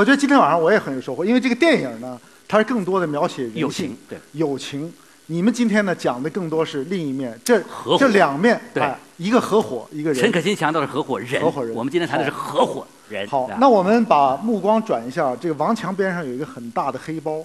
[0.00, 4.90] 我我觉得今天晚上我也很有收获，因为这个电影呢，它是更多的描写人性、友情对友情。
[5.26, 10.18] 你们今天呢讲的更多是另一面，这合这两面，对哎，一个合伙，一个人。
[10.18, 13.26] 陈可辛强调的是合伙人，合伙人我们今天谈的是合伙人。
[13.26, 17.44] 啊，好那我们把目光转一下，这个王强边上有一个很大的黑包，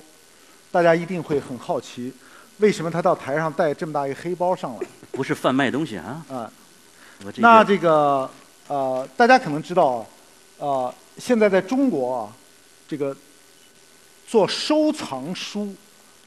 [0.72, 2.14] 大家一定会很好奇，
[2.60, 4.88] 为什么他到台上带这么大一个黑包上来？
[5.12, 6.26] 不是贩卖东西啊。
[6.30, 6.50] 啊，
[7.36, 8.30] 那这个
[8.70, 10.06] 呃，大家可能知道啊，
[10.60, 12.32] 呃，现在在中国啊，
[12.88, 13.16] 这个
[14.28, 15.74] 做收藏书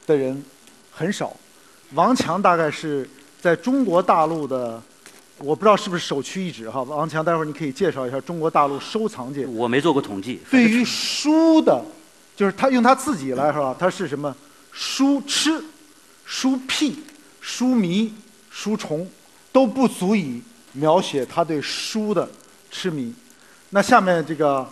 [0.05, 0.43] 的人
[0.91, 1.35] 很少。
[1.93, 3.09] 王强大概是
[3.41, 4.81] 在中国大陆的，
[5.37, 6.83] 我不知道是不是首屈一指哈。
[6.83, 11.83] 王强，待会儿你可以介绍一下中国大陆收藏界我没做过统计，对于书的，
[12.35, 14.35] 就是他用他自己来说，他是什么
[14.71, 15.63] 书痴、
[16.25, 16.99] 书癖、
[17.41, 18.13] 书迷、
[18.51, 19.09] 书虫，
[19.51, 20.41] 都不足以
[20.73, 22.29] 描写他对书的
[22.69, 23.13] 痴迷。
[23.71, 24.67] 那下面这个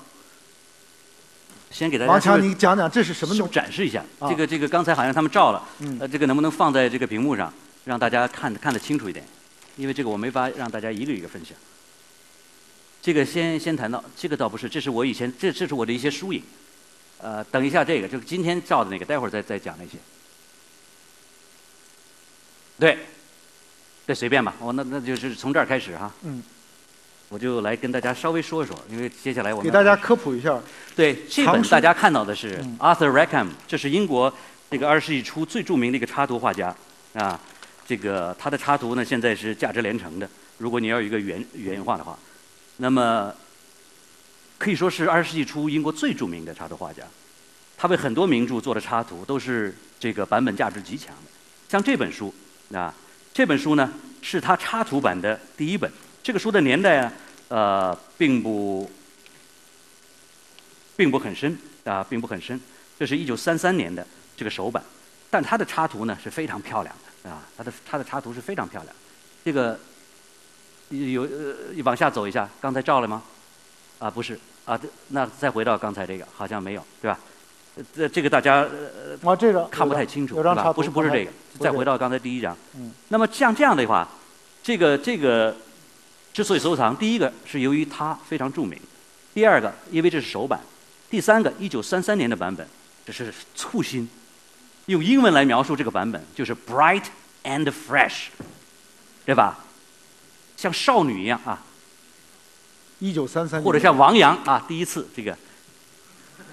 [1.70, 3.52] 先给大家王强，你讲讲这是什么是东西？
[3.52, 4.04] 不是展示一下？
[4.20, 7.54] 啊这个这个刚才好像他们照了，嗯呃，这个能不能放在这个屏幕上，
[7.86, 9.26] 让大家看看得清楚一点？
[9.76, 11.56] 因为这个我没法让大家一个一个分享。
[13.02, 16.42] 这个先先谈到，这个倒不是，这是我以前这这是我的一些疏影。
[17.20, 19.98] 呃，等一下这个就是今天照的那个，待会儿再再讲那些。
[22.80, 22.98] 对，
[24.08, 26.12] 这随便吧，我那那就是从这儿开始哈。
[26.24, 26.44] 嗯。
[27.30, 30.58] 我就来跟大家稍微说一说，因为接下来我们给大家科普一下。
[30.96, 34.34] 对，这本大家看到的是嗯 Arthur Rackham，这是英国
[34.72, 36.74] 这个二十世纪初最著名的一个插图画家
[37.14, 37.40] 啊。
[37.86, 40.30] 这个他的插图呢，现在是价值连城的。
[40.58, 42.18] 如果你要有一个原原画的话，
[42.78, 43.34] 那么
[44.58, 47.04] 可以说是二十世纪初英国最著名的插图画家。
[47.78, 51.32] 他为很多名著做的插图都是这个版本价值极强的。
[51.70, 52.34] 像这本书
[52.74, 52.94] 啊，
[53.34, 55.92] 这本书呢是他插图版的第一本。
[56.28, 57.14] 这个书的年代啊，
[57.48, 58.92] 呃，并不
[60.98, 62.60] 并不很深啊，并不很深。
[63.00, 64.06] 这是一九三三年的
[64.36, 64.84] 这个首版，
[65.30, 66.94] 但它的插图呢是非常漂亮
[67.24, 68.94] 的啊，它的它的插图是非常漂亮。
[69.46, 69.80] 这个
[70.90, 73.24] 有呃往下走一下，刚才照了吗？
[74.00, 77.18] 啊，不是啊，这那再回到刚才这个，好像没有，对吧？
[77.78, 80.36] 呃这这个大家呃啊，这个看不太清楚，
[80.74, 82.54] 不是不是这个，不是这个再回到刚才第一张。
[82.76, 82.92] 嗯。
[83.08, 84.06] 那么像这样的话，
[84.62, 85.56] 这个这个
[86.38, 88.80] 之所以收藏，第一个是由于它非常著名，
[89.34, 90.60] 第二个因为这是首版，
[91.10, 92.68] 第三个一九三三年的版本，
[93.04, 94.08] 这是簇新，
[94.86, 97.06] 用英文来描述这个版本就是 bright
[97.44, 98.26] and fresh，
[99.26, 99.66] 对吧？
[100.56, 101.64] 像少女一样啊，
[103.00, 105.36] 一九三三或者像王阳啊，第一次这个，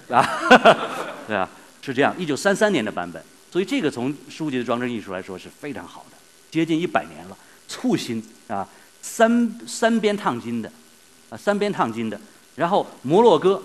[0.09, 0.27] 啊，
[1.27, 1.47] 对啊？
[1.83, 6.17] 是这样，一九三三年的版本，所以这个从书籍的装帧艺术来说是非常好的，
[6.49, 8.67] 接近一百年了，簇新啊，
[9.05, 10.71] 三三边烫金的，
[11.29, 12.19] 啊，三边烫金的，
[12.55, 13.61] 然后摩洛哥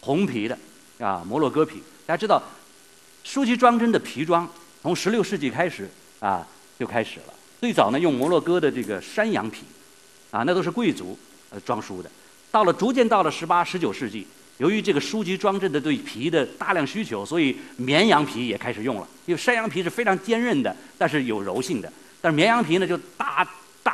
[0.00, 0.56] 红皮的，
[0.98, 2.40] 啊，摩洛哥皮，大家知道，
[3.24, 4.46] 书籍装帧的皮装
[4.82, 5.88] 从十六世纪开始
[6.20, 6.46] 啊
[6.78, 9.64] 就开始了，最早呢用摩洛哥的这个山羊皮，
[10.30, 11.18] 啊，那都是贵族
[11.48, 12.10] 呃装书的。
[12.52, 14.26] 到了逐渐到了十八、十九世纪，
[14.58, 19.08] 由于这个书籍装帧的对皮的大量需求，所以绵羊皮也开始用了。
[19.24, 21.88] 因为山羊皮是非常坚韧的，但是有柔性的；
[22.20, 23.44] 但是绵羊皮呢，就大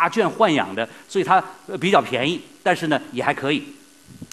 [0.00, 3.62] 大圈豢养的，所以它呃比较便宜，但是呢也还可以。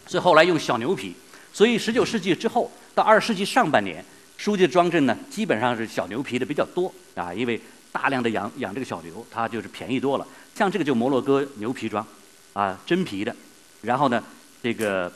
[0.08, 1.14] 所以后来用小牛皮。
[1.52, 4.02] 所以十九世纪之后到二十世纪上半年，
[4.38, 7.60] 书籍的装帧呢基本上是小牛皮的比较多啊，因为
[7.92, 10.26] 大量的养养这个小牛，它就是便宜多了。
[10.56, 12.08] 像这个就摩洛哥牛皮装，
[12.54, 13.36] 啊，真皮的。
[13.82, 14.24] 然后呢，
[14.64, 15.12] 这个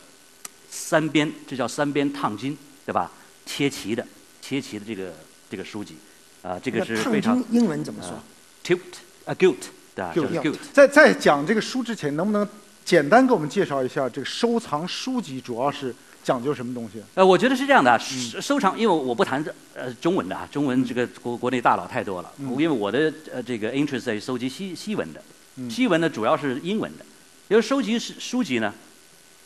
[0.69, 3.09] 三边，这叫三边烫金，对吧？
[3.45, 4.05] 切齐的，
[4.41, 5.13] 切齐的这个
[5.49, 5.95] 这个书籍，
[6.41, 8.21] 啊，这个是非常英文怎么说
[8.65, 8.79] ？tilt
[9.23, 9.55] 啊 gilt，
[9.95, 10.11] 对吧？
[10.13, 10.55] 就是 gilt。
[10.71, 12.47] 在在讲这个书之前，能不能
[12.85, 15.93] 简单给我们介绍一下这个收藏书籍主要是
[16.23, 17.01] 讲究什么东西？
[17.15, 25.21] 呃，我觉得是这样的啊，收收藏，因为我不谈这呃中文的啊，中文这个国国内大佬太多了，因为我的呃这个 interest 在于收集西西文的，
[25.69, 27.05] 西文呢主要是英文的，
[27.47, 28.73] 因为收集是书籍呢，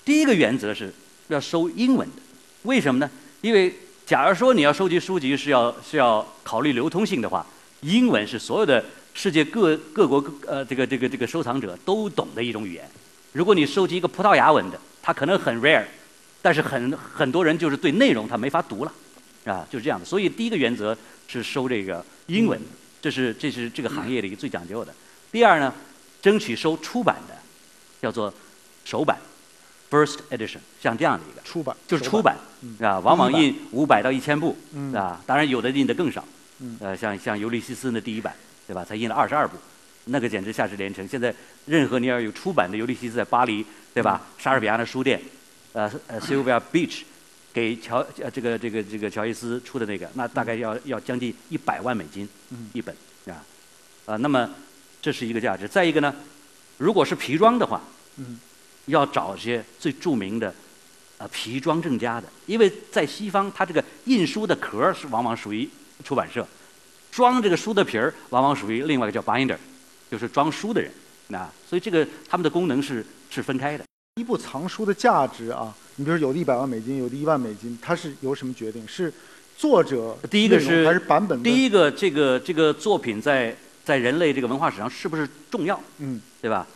[0.04, 0.94] 第一个原则是
[1.30, 2.22] 要收英文的，
[2.64, 3.10] 为什么呢？
[3.42, 3.74] 因为
[4.06, 7.46] 假如说你要收集书籍是要是要考虑流通性的话，
[7.82, 8.84] 英文是所有的
[9.16, 12.88] 世界各各国呃这个这个这个收藏者都懂的一种语言。
[13.32, 15.86] 如果你收集一个葡萄牙文的，它可能很 rare，
[16.42, 18.94] 但是很很多人就是对内容他没法读了，
[19.46, 20.06] 啊，就是这样的。
[20.06, 20.96] 所以第一个原则
[21.28, 22.60] 是收这个英文，
[23.02, 24.94] 这是这是这个行业的一个最讲究的。
[25.32, 25.74] 第二呢，
[26.22, 27.36] 争取收出版的，
[28.02, 28.34] 叫做
[28.84, 29.18] 首版
[29.90, 31.42] （first edition），像这样的一个。
[31.42, 32.36] 出版就是出版，
[32.82, 36.24] 啊，往往印五百到一千部，嗯啊，当然有的印的更少
[36.60, 38.34] 嗯，呃，像像《尤利西斯》的第一版，
[38.68, 38.84] 对吧？
[38.84, 39.58] 才印了二十二部，
[40.06, 41.08] 那个简直价值连城。
[41.08, 41.34] 现在
[41.66, 44.22] 任何你要有出版的《尤利西斯》在巴黎，对吧？
[44.38, 45.22] 莎士比亚的书店，
[45.74, 47.04] 呃呃，Sylvia Beach，
[47.54, 52.28] 给乔呃这个这个这个乔伊斯出的那个，那大概要要将近一百万美金
[52.74, 52.96] 一本
[53.28, 53.44] 啊
[54.06, 54.50] 啊，那么
[55.02, 55.68] 这是一个价值。
[55.68, 56.14] 再一个呢，
[56.78, 57.82] 如果是皮装的话，
[58.18, 58.40] 嗯
[58.88, 60.54] 要找些最著名的
[61.18, 65.68] 呃皮装正家的，因为在西方，它这个印书的壳是往往属于
[66.04, 66.48] 出版社，
[67.16, 69.56] 装这个书的皮儿往往属于另外一个叫 binder，
[70.12, 70.92] 就是装书的人。
[71.30, 73.86] 那所以这个他们的功能是是分开的。
[74.20, 78.86] 一部藏书的价值啊，你比如有的一百万美金，有的一万美金，它是由什么决定？
[78.86, 79.14] 是
[79.58, 81.42] 作者第一个是还是版本？
[81.42, 85.82] 第一个，这个这个作品在在人类这个文化史上是不是重要？
[86.00, 86.68] 嗯对吧？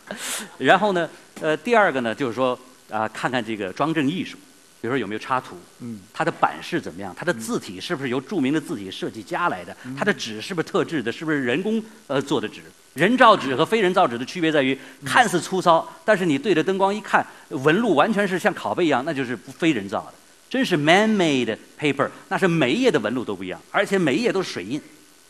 [0.56, 1.06] 然后呢，
[1.42, 2.58] 呃，第二个呢，就是说
[2.88, 4.38] 啊、看看这个装帧艺术，
[4.80, 12.62] 比如说有没有插图，嗯它的版式怎么样，它的字体是不是由著名的字体设计家来的，它的纸是不是特制的，是不是人工呃做的纸？
[12.94, 20.14] 人造纸和非人造纸的区别在于，看似粗糙，但是你对着灯光一看，纹路完全是像拷贝一样，那就是不非人造的，
[20.48, 24.80] 真是 man-made paper，那是每一页的纹路都不一样，而且每一页都是水印，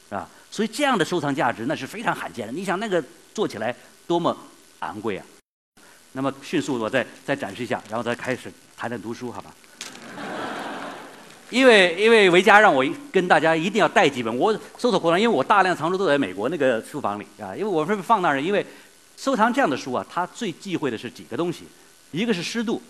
[0.08, 2.52] 啊，所以这样的收藏价值那是非常罕见的。
[2.52, 3.04] 你想那个
[3.34, 3.74] 做起来
[4.06, 4.34] 多么
[4.78, 5.26] 昂贵啊！
[6.12, 8.50] 那么迅速我再再展示一下，然后再开始
[8.80, 9.54] 还在读书，好吧？
[11.50, 12.82] 因为因为维嘉让我
[13.12, 18.64] 跟大家一定要带几本，我搜索过程，因为我大量藏书都在美国那个书房里啊，因为我是放那儿，因为
[19.18, 21.64] 收藏这样的书啊，它最忌讳的是几个东西，
[22.10, 22.80] 一个是湿度，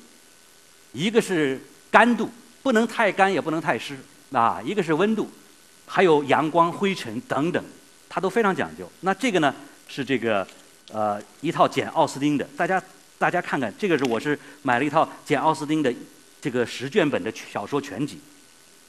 [0.93, 1.61] 一个是
[1.91, 2.31] 干度，
[2.63, 3.99] 不能太干也不能太湿
[4.31, 5.29] 啊，一个是温度，
[5.87, 7.65] 还有阳光、灰尘等等，
[8.09, 8.89] 它都非常讲究。
[9.01, 9.53] 那这个呢
[9.89, 10.47] 是这个
[10.93, 12.81] 呃一套简奥斯汀的，大家
[13.21, 15.95] 大家看看，这个是我是买了一套简奥斯汀的
[16.41, 18.19] 这个十卷本的小说全集，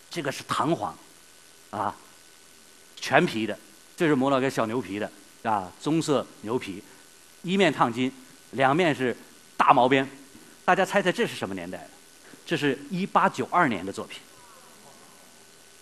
[0.09, 0.97] 这个是弹簧，
[1.69, 1.93] 啊，
[2.95, 3.59] 全皮的，
[3.97, 5.11] 这是磨了个小牛皮的
[5.43, 6.81] 啊，棕色牛皮，
[7.43, 8.09] 一面烫金，
[8.51, 9.13] 两面是
[9.57, 10.09] 大毛边，
[10.63, 11.85] 大家猜猜这是什么年代？
[12.45, 14.21] 这是一八九二年的作品。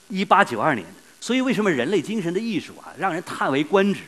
[0.07, 0.87] 一八九二年，
[1.21, 4.01] 所以为什么人类精神的艺术啊，让人叹为观止？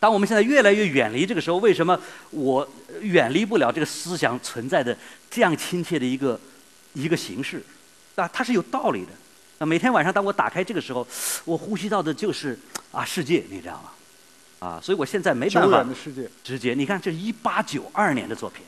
[0.00, 1.96] 当我们现在越来越远离这个时候，为什么
[2.30, 2.66] 我
[3.02, 4.96] 远离不了这个思想存在的
[5.30, 6.40] 这样亲切的一个
[6.94, 7.62] 一个形式？
[8.16, 9.10] 啊，它是有道理的。
[9.58, 11.06] 那，每天晚上当我打开这个时候，
[11.44, 12.58] 我呼吸到的就是
[12.90, 13.90] 啊世界，你知道吗？
[14.58, 16.28] 啊，所以我现在没久办法远的世界。
[16.42, 18.64] 直接，你看这一八九二年的作品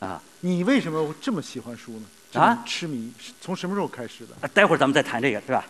[0.00, 2.40] 啊，啊，你为什么这么喜欢书呢？
[2.40, 4.34] 啊痴迷是从什么时候开始的？
[4.40, 5.64] 啊待会儿咱们再谈这个，是吧？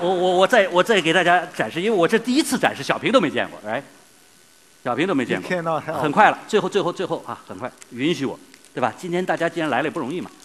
[0.00, 3.82] 我我我再我再给大家展示，因为我这第一次展示，小平都没见过，哎，
[4.84, 8.38] 小平都没见过，很快了，最后最后最后啊，很快，允许我，
[8.72, 8.92] 对吧？
[8.96, 10.30] 今天大家既然来了也不容易嘛，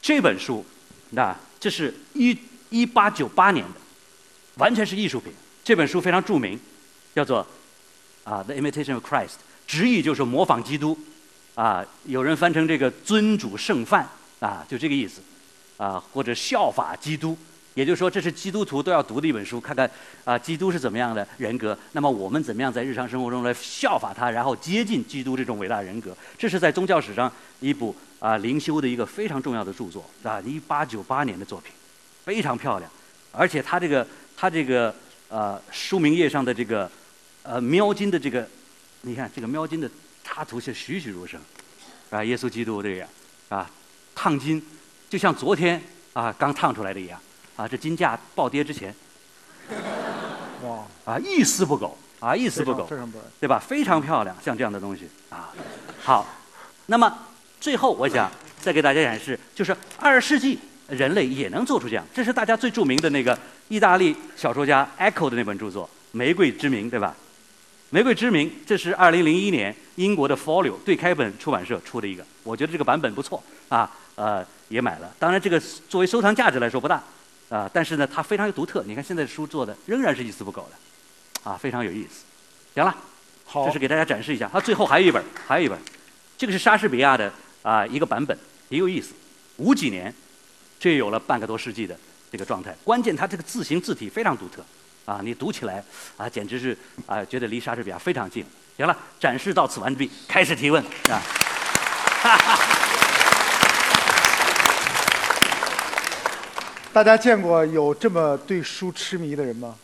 [0.00, 0.64] 这本书，
[1.10, 2.38] 那这是一
[2.70, 3.80] 一八九八年的，
[4.56, 5.32] 完全是艺术品。
[5.64, 6.58] 这本书非常著名，
[7.14, 7.46] 叫做
[8.24, 9.28] 啊《The Imitation of Christ》，
[9.66, 10.98] 直译就是模仿基督，
[11.54, 14.08] 啊，有人翻成这个尊主圣范，
[14.40, 15.20] 啊，就这个意思，
[15.76, 17.36] 啊，或者效法基督，
[17.74, 19.90] 也就是说这是基督徒都要读的一本书，看看
[20.24, 27.30] 啊基督是怎么样的人格，那么我们怎么样在日常生活中来效法他，然后接近基督这种伟大人格，这是在宗教史上
[27.60, 31.72] 一部啊灵修的一个非常重要的著作，啊，一八九八年的作品，
[32.24, 32.90] 非常漂亮，
[33.30, 34.06] 而且它这个
[34.36, 34.94] 它这个
[35.28, 36.90] 呃书名页上的这个
[37.42, 38.48] 呃描金的这个，
[39.02, 39.90] 你看这个描金的
[40.34, 41.38] 插图是栩栩如生，
[42.08, 43.06] 啊，耶稣基督这个
[43.50, 43.70] 啊
[44.14, 44.62] 烫金，
[45.10, 45.80] 就像昨天
[46.14, 47.20] 啊刚烫出来的一样，
[47.54, 48.94] 啊这金价暴跌之前
[50.62, 53.24] 哇，啊一丝不苟啊一丝不苟非，常不赖。
[53.38, 53.58] 对吧？
[53.58, 55.52] 非常漂亮，像这样的东西啊。
[56.02, 56.26] 好，
[56.86, 57.14] 那么
[57.60, 60.58] 最后我想再给大家展示，就是二十世纪
[60.88, 67.14] 人类也能做出这样，这是大家最著名的那个意大利小说家 Eco 的那本著作《玫瑰之名》，对吧？
[67.94, 75.14] 《玫瑰之名》这是二零零一年英国的 Folio 对开本出版社出的一个，我觉得这个版本不错啊，呃，也买了。
[75.18, 77.04] 当然，这个作为收藏价值来说不大
[77.50, 78.82] 啊，但是呢，它非常有独特。
[78.86, 82.24] 你看现在书做的仍然是一丝不苟的，啊，非常有意思。
[82.74, 82.96] 行了。
[83.44, 84.48] 好，这是给大家展示一下。
[84.50, 85.78] 它最后还有一本，还有一本，
[86.38, 87.30] 这个是莎士比亚的
[87.60, 88.34] 啊、一个版本，
[88.70, 89.12] 也有意思。
[89.58, 90.14] 五几年，
[90.80, 91.94] 这有了半个多世纪的
[92.30, 92.74] 这个状态。
[92.82, 94.64] 关键它这个字形字体非常独特，
[95.04, 95.82] 啊，你读起来
[96.16, 98.44] 啊，简直是啊，觉得离莎士比亚非常近。
[98.76, 101.22] 行了，展示到此完毕，开始提问啊。
[106.92, 109.74] 大家见过有这么对书痴迷的人吗？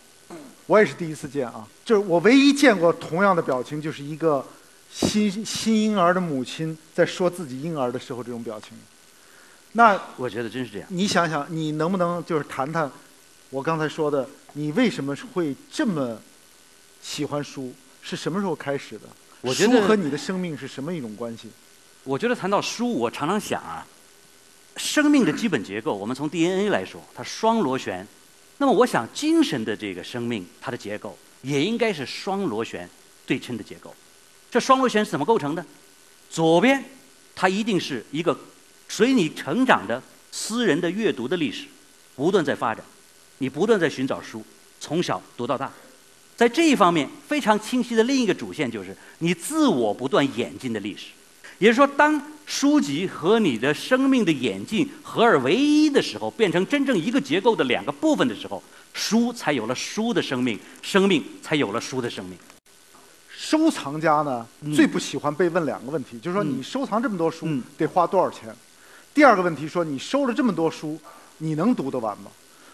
[0.67, 1.67] 我也是第一次见啊！
[1.83, 4.45] 就是我唯一见过同样的表情，就是一个
[4.93, 8.77] 新新婴儿的母亲在说自己婴儿的时候这种表情。
[9.73, 10.87] 那我觉得真是这样。
[10.91, 12.91] 你想想，你能不能就是谈谈
[13.49, 16.21] 我刚才说的，你为什么会这么
[17.03, 17.75] 喜欢书？
[18.01, 19.05] 是什么时候开始的？
[19.41, 21.49] 我觉得书和你的生命是什么一种关系？
[22.05, 23.87] 我觉得谈到书，我常常想啊，
[24.77, 28.07] 生命的基本结构，我们从 DNA 来说，它双螺旋。
[28.57, 32.89] 那么我想，精神的这个生命，它的结构也应该是双螺旋
[33.27, 33.95] 对称的结构。
[34.51, 35.65] 这双螺旋是怎么构成的？
[36.31, 36.83] 左边，
[37.37, 38.37] 它一定是一个
[38.89, 40.03] 随你成长的
[40.33, 41.67] 私人的阅读的历史，
[42.17, 42.83] 不断在发展，
[43.39, 44.45] 你不断在寻找书，
[44.81, 45.71] 从小读到大。
[46.37, 51.07] 在这一方面，非常清晰的另一个主线就是你自我不断演进的历史。
[51.59, 58.63] 也就是说，当书籍和你的生命的演进合二为一的时候，变成真正一个结构的两个部分的时候，
[58.95, 62.39] 书才有了书的生命，生命才有了书的生命。
[63.37, 68.55] 收藏家呢，最不喜欢被问两个问题，就是说你收藏这么多书嗯得花多少钱？
[69.13, 71.01] 第二个问题说你收了这么多书，
[71.39, 72.31] 你能读得完吗？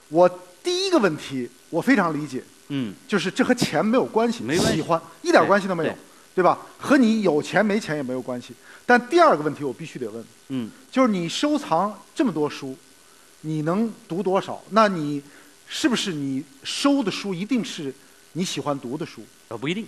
[0.09, 0.29] 我
[0.65, 5.97] 第一个问题我非常理解，嗯，就是这和钱没有关系，没关系喜欢一点关系都没有对，
[6.37, 6.59] 对吧？
[6.79, 8.55] 和你有钱没钱也没有关系。
[8.87, 12.77] 但第二个问题我必须得问，嗯，就是你收藏这么多书，
[13.43, 14.63] 你能读多少？
[14.71, 15.23] 那你
[15.69, 17.95] 是不是你收的书一定是
[18.33, 19.23] 你喜欢读的书？
[19.49, 19.87] 呃，不一定，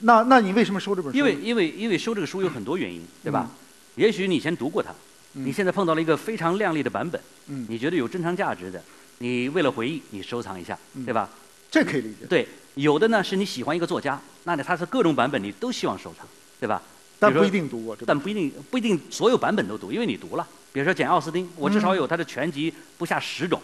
[0.00, 1.18] 那那你为什么收这本书？
[1.18, 3.50] 因为因为因为收这个书有很多原因，对吧？
[3.96, 4.90] 也许你以前读过它，
[5.34, 8.82] 嗯你现在碰到了一个非常亮丽的版本，嗯你觉得有珍藏价值的，
[9.18, 11.28] 你为了回忆，你收藏一下，嗯对吧？
[11.70, 16.26] 这可以理解，对，有的呢是你喜欢一个作家，那你他是各种版本你都希望收藏，
[16.58, 16.80] 对吧？
[17.18, 17.96] 但不一定读过。
[18.06, 20.46] 但不一定不一定所有版本都读，因为你读了。
[20.72, 23.60] 比如说简·奥斯汀，我至少有他的全集不下十种，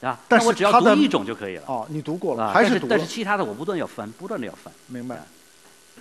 [0.00, 0.18] 对吧？
[0.20, 1.64] 嗯但是我只要读一种就可以了。
[1.66, 4.72] 哦，你读过了，啊，还读但是但是其他的我不断要翻，不断的要翻。
[4.86, 5.26] 明白。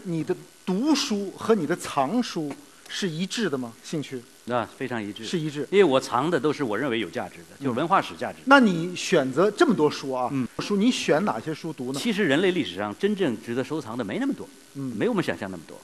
[0.04, 2.52] 你的读书和你的藏书
[2.88, 3.74] 是一致的吗？
[3.84, 5.24] 兴趣啊，非常一致。
[5.24, 5.68] 是一致。
[5.72, 8.40] 因为我藏的都是我认为有价值的，就是文化史价值。
[8.46, 12.00] 那你选择这么多书啊，嗯书你选哪些书读呢？
[12.00, 15.80] 其实人类历史上真正值得收藏的没那么多，嗯，没有我们想象那么多。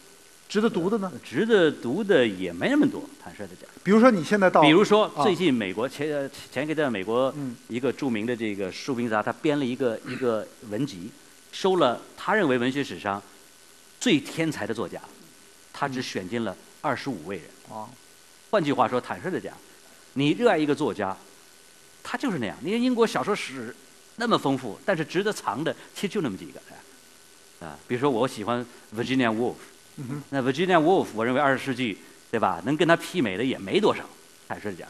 [0.50, 1.12] 值得读的呢？
[1.24, 3.70] 值得读的也没那么多，坦率的讲。
[3.84, 11.12] 比如说你现在到，比如说啊最近美国前呃前一个在美国嗯一个著名的这个书评家，他编了一个一个文集，
[11.52, 13.22] 收了他认为文学史上
[14.00, 15.00] 最天才的作家，
[15.72, 17.46] 他只选进了二十五位人。
[17.72, 17.88] 啊，
[18.50, 19.54] 换句话说，坦率的讲，
[20.14, 21.16] 你热爱一个作家，
[22.04, 22.58] 他就是那样。
[22.62, 23.76] 你看英国小说史
[24.16, 27.68] 那么丰富，但是值得藏的其实就那么几个啊。
[27.68, 28.66] 啊，比如说我喜欢
[28.96, 29.56] Virginia Woolf，
[29.98, 31.98] 嗯那 Virginia Woolf，我认为二十世纪
[32.32, 34.04] 对吧，能跟他媲美的也没多少。
[34.48, 34.90] 坦率的讲，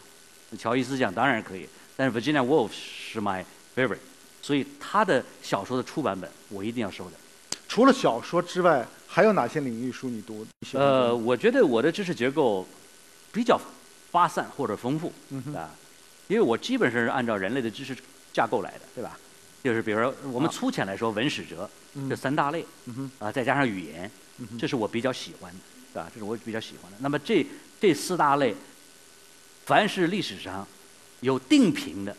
[0.58, 3.44] 乔伊斯讲当然可以，但是 Virginia Woolf 是 my
[3.75, 3.98] favorite，
[4.42, 7.18] 所以他的小说的初版本我一定要收的。
[7.68, 12.66] 除了小说之外，还有哪些领域书你读呃，我觉得我的知识结构
[13.31, 13.59] 比较
[14.12, 15.69] 发散或者丰富嗯啊，
[16.27, 17.95] 因为我基本上是按照人类的知识
[18.33, 19.17] 架构来的，对吧？
[19.63, 24.09] 就是比如说我们啊粗浅来说，文史哲嗯这三大类嗯啊，再加上语言
[24.57, 25.59] 这是我比较喜欢的，
[25.93, 26.09] 对吧？
[26.13, 26.98] 这是我比较喜欢的。
[27.01, 27.45] 那么这
[27.81, 28.55] 这四大类，
[29.65, 30.65] 凡是历史上
[31.19, 32.15] 有定评的，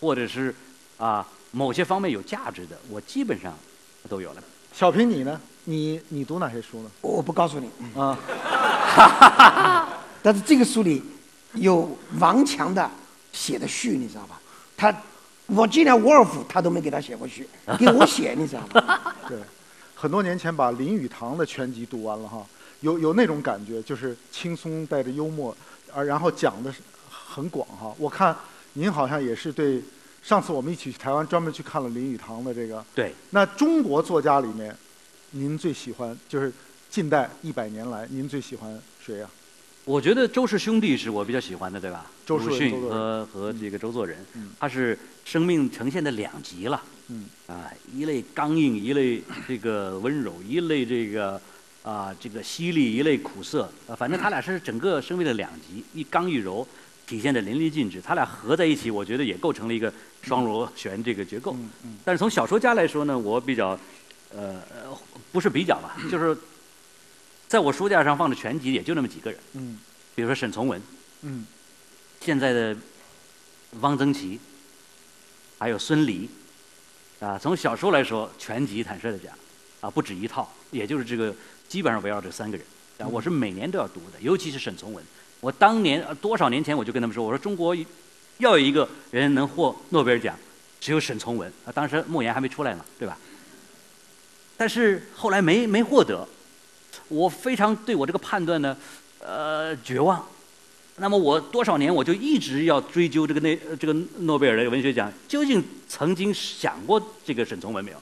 [0.00, 0.54] 或者是
[0.96, 3.54] 啊某些方面有价值的，我基本上
[4.08, 4.42] 都有了。
[4.72, 5.40] 小平你呢？
[5.64, 6.90] 你你读哪些书呢？
[7.02, 7.68] 我不告诉你，
[8.00, 8.16] 啊，
[10.22, 11.02] 但是这个书里
[11.54, 12.90] 有王强的
[13.32, 14.40] 写的序，你知道吧？
[14.76, 14.94] 他
[15.46, 17.48] 我既然沃尔夫他都没给他写过序，
[17.78, 19.14] 给我写，你知道吧？
[19.28, 19.38] 对，
[19.94, 22.46] 很多年前把林语堂的全集读完了哈，
[22.80, 25.56] 有有那种感觉，就是轻松带着幽默，
[25.92, 27.92] 而然后讲的是很广哈。
[27.98, 28.36] 我看
[28.74, 29.82] 您好像也是对，
[30.22, 32.84] 上次我们一起去台湾专门去看了林语堂的这个。
[32.94, 34.74] 对，那中国作家里面，
[35.30, 36.52] 您最喜欢就是
[36.88, 39.28] 近代一百年来，您最喜欢谁呀、
[39.90, 42.06] 我觉得周氏兄弟是我比较喜欢的，对吧？
[42.24, 46.80] 周树鲁迅和和这个周作人嗯，他是生命呈现的两极了。
[47.08, 51.40] 嗯啊，一类刚硬，一类这个温柔，一类这个
[51.82, 53.68] 啊这个犀利，一类苦涩。
[53.88, 56.64] 啊，反正他俩是整个生命的两极，一刚一柔，
[57.04, 58.00] 体现的淋漓尽致。
[58.00, 59.92] 他俩合在一起，我觉得也构成了一个
[60.22, 61.52] 双螺旋这个结构。
[61.54, 63.70] 嗯嗯但是从小说家来说呢，我比较，
[64.32, 64.96] 呃，呃
[65.32, 66.36] 不是比较吧，就是
[67.50, 69.76] 在我书架上放的全集也就那么几个人，嗯。
[70.14, 70.80] 比如说沈从文，
[71.22, 71.44] 嗯。
[72.20, 72.76] 现在的
[73.80, 74.38] 汪曾祺，
[75.58, 76.30] 还有孙犁，
[77.18, 79.36] 啊，从小说来说，全集坦率的讲，
[79.80, 81.34] 啊，不止一套，也就是这个
[81.66, 82.64] 基本上围绕这三个人，
[82.98, 85.04] 啊，我是每年都要读的，尤其是沈从文。
[85.40, 87.74] 我当年呃多少年前我就跟他们说，我说中国
[88.38, 90.38] 要有一个人能获诺贝尔奖，
[90.80, 91.52] 只有沈从文。
[91.64, 93.18] 啊，当时莫言还没出来呢，对吧？
[94.56, 96.28] 但是后来没没获得，
[97.10, 98.74] 我非常对我这个判断呢，
[99.18, 100.24] 呃，绝望。
[100.96, 107.96] 那么我多少年我就一直要追究这个那这个诺贝尔文学奖，究竟曾经想过这个沈从文没有？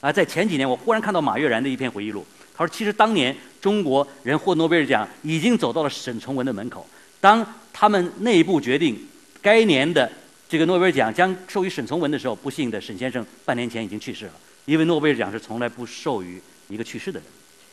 [0.00, 2.26] 啊，在前几年我忽然看到马悦然的一篇回忆录，
[2.56, 6.86] 他说其实当年中国人获诺贝尔奖已经走到了沈从文的门口，
[7.20, 8.98] 当他们内部决定
[9.40, 10.10] 该年的
[10.48, 14.32] 这个诺贝尔奖将授予沈从文的时候，不幸的沈先生半年前已经去世了，
[14.64, 17.28] 因为诺贝尔奖是从来不授予一个去世的人，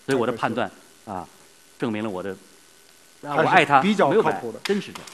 [0.08, 0.72] 所以我的判断
[1.06, 1.28] 啊，
[1.78, 2.32] 证明了我的，
[3.24, 5.08] 啊我爱他比较没有改靠谱的真是这样。